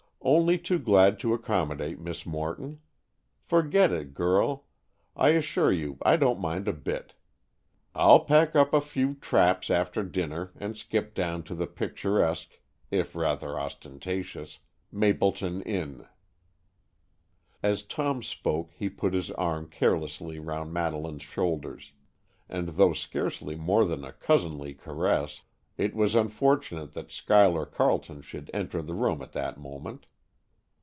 Only 0.23 0.59
too 0.59 0.77
glad 0.77 1.17
to 1.21 1.33
accommodate 1.33 1.99
Miss 1.99 2.27
Morton. 2.27 2.79
Forget 3.39 3.91
it, 3.91 4.13
girl; 4.13 4.65
I 5.15 5.29
assure 5.29 5.71
you 5.71 5.97
I 6.03 6.15
don't 6.15 6.39
mind 6.39 6.67
a 6.67 6.73
bit. 6.73 7.15
I'll 7.95 8.19
pack 8.23 8.55
up 8.55 8.71
a 8.71 8.81
few 8.81 9.15
traps 9.15 9.71
after 9.71 10.03
dinner 10.03 10.51
and 10.55 10.77
skip 10.77 11.15
down 11.15 11.41
to 11.45 11.55
the 11.55 11.65
picturesque, 11.65 12.59
if 12.91 13.15
rather 13.15 13.59
ostentatious, 13.59 14.59
Mapleton 14.91 15.63
Inn." 15.63 16.05
As 17.63 17.81
Tom 17.81 18.21
spoke 18.21 18.73
he 18.73 18.89
put 18.89 19.15
his 19.15 19.31
arm 19.31 19.69
carelessly 19.69 20.37
round 20.37 20.71
Madeleine's 20.71 21.23
shoulders, 21.23 21.93
and 22.47 22.69
though 22.69 22.93
scarcely 22.93 23.55
more 23.55 23.85
than 23.85 24.03
a 24.05 24.13
cousinly 24.13 24.75
caress, 24.75 25.41
it 25.77 25.95
was 25.95 26.13
unfortunate 26.13 26.93
that 26.93 27.09
Schuyler 27.11 27.65
Carleton 27.65 28.21
should 28.21 28.51
enter 28.53 28.83
the 28.83 28.93
room 28.93 29.23
at 29.23 29.31
that 29.31 29.57
moment. 29.57 30.05